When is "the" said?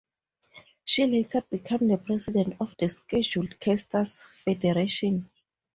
1.89-1.97, 2.79-2.89